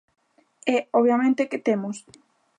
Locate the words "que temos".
1.49-1.97